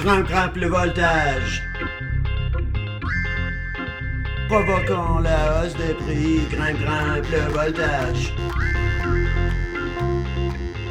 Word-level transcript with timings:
Grimpe, 0.00 0.28
grimpe 0.28 0.56
le 0.56 0.68
voltage. 0.68 1.62
Provoquant 4.48 5.18
la 5.18 5.64
hausse 5.64 5.74
des 5.74 5.94
prix, 5.94 6.40
grimpe, 6.52 6.78
grimpe 6.78 7.26
le 7.32 7.52
voltage. 7.52 8.32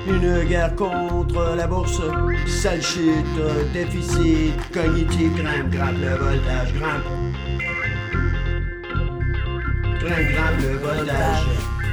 Une 0.08 0.44
guerre 0.44 0.76
contre 0.76 1.56
la 1.56 1.68
bourse, 1.68 2.02
sale 2.48 2.82
chute, 2.82 3.26
déficit 3.72 4.54
cognitif, 4.74 5.34
grimpe, 5.36 5.70
grimpe 5.70 6.02
le 6.02 6.16
voltage, 6.18 6.74
grimpe. 6.74 7.06
Grimpe, 10.02 10.32
grimpe 10.34 10.62
le 10.62 10.78
voltage. 10.80 11.46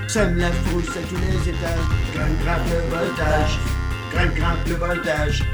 Sème 0.08 0.36
la 0.36 0.50
frousse 0.50 0.96
à 0.96 1.00
tous 1.08 1.16
les 1.16 1.48
étages, 1.48 1.78
grimpe, 2.12 2.40
grimpe 2.42 2.66
le 2.70 2.96
voltage. 2.96 3.58
Grimpe, 4.12 4.34
grimpe 4.34 4.68
le 4.68 4.74
voltage. 4.74 5.44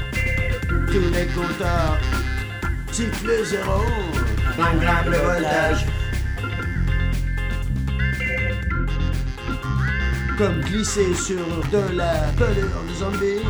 Tous 0.91 0.99
les 0.99 1.25
compteurs 1.27 1.97
sifflent 2.91 3.45
zéro, 3.45 3.79
grimpe, 4.57 4.81
grimpe 4.81 5.05
le 5.05 5.17
voltage. 5.17 5.85
Comme 10.37 10.59
glisser 10.61 11.13
sur 11.13 11.45
de 11.71 11.95
la 11.95 12.13
pelure 12.37 12.83
de 12.89 12.93
zombie, 12.93 13.41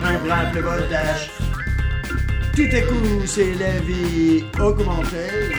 grimpe, 0.00 0.24
grimpe 0.26 0.54
le 0.56 0.60
voltage. 0.62 1.30
Tout 2.56 2.76
à 2.76 2.80
coup, 2.80 3.26
c'est 3.26 3.54
la 3.54 3.78
vie 3.78 4.44
augmentée, 4.58 5.52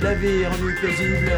la 0.00 0.14
vie 0.14 0.46
rendue 0.46 0.76
paisible. 0.80 1.32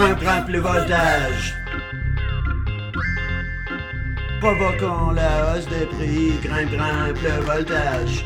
Grimpe, 0.00 0.48
le 0.48 0.60
voltage. 0.60 1.54
Provoquant 4.40 5.10
la 5.10 5.52
hausse 5.52 5.66
des 5.66 5.84
prix, 5.84 6.32
grimpe, 6.42 6.70
grimpe 6.70 7.18
le 7.22 7.44
voltage. 7.44 8.24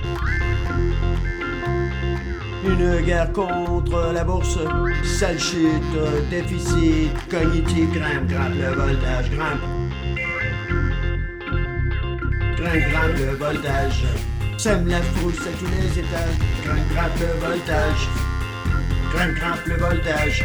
Une 2.65 3.01
guerre 3.05 3.33
contre 3.33 4.13
la 4.13 4.23
bourse, 4.23 4.57
sale 5.03 5.37
chute, 5.41 5.83
déficit 6.31 7.11
cognitif, 7.29 7.91
grimpe, 7.91 8.29
grimpe 8.29 8.55
le 8.55 8.75
voltage, 8.75 9.31
grimpe. 9.31 9.65
Grimpe, 12.57 12.89
grimpe 12.89 13.19
le 13.19 13.35
voltage. 13.35 14.05
Sème 14.59 14.87
la 14.87 15.03
frousse 15.03 15.41
à 15.41 15.51
tous 15.59 15.67
les 15.67 15.99
étages, 15.99 16.39
grimpe, 16.63 16.89
grimpe 16.95 17.19
le 17.19 17.49
voltage. 17.49 18.09
Grimpe, 19.13 19.35
grimpe 19.35 19.67
le 19.67 19.77
voltage. 19.77 20.45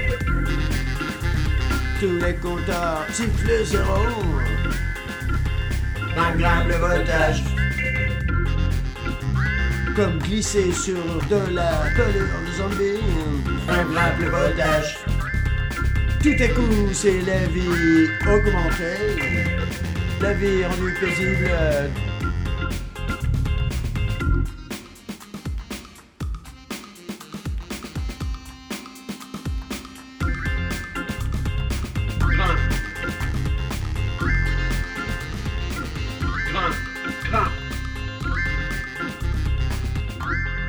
Tous 1.99 2.17
les 2.25 2.33
compteurs 2.35 3.05
sifflent 3.11 3.65
zéro. 3.65 3.97
Grimpe 6.15 6.67
le 6.69 6.75
voltage. 6.75 7.43
Comme 9.97 10.17
glisser 10.19 10.71
sur 10.71 10.95
de 11.29 11.53
la 11.53 11.71
pelure 11.97 12.39
zombie. 12.55 13.03
Grimpe 13.67 14.19
le 14.19 14.29
voltage. 14.29 14.99
Tout 16.23 16.41
à 16.41 16.47
coup, 16.47 16.93
c'est 16.93 17.19
la 17.21 17.45
vie 17.47 18.07
augmentée. 18.25 19.19
La 20.21 20.33
vie 20.33 20.63
rendue 20.63 20.95
paisible. 21.01 21.51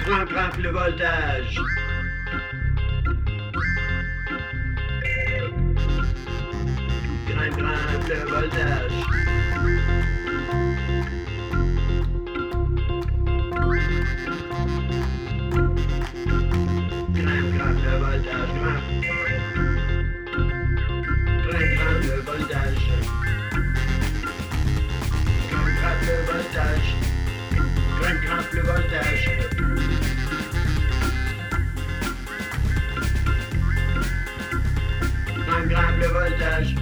Grimpe, 0.05 0.31
grimpe 0.31 0.57
le 0.57 0.71
voltage. 0.71 1.61
Grimpe, 7.27 7.57
grimpe 7.57 8.09
le 8.09 8.31
voltage. 8.31 9.40
Grimpe, 36.11 36.80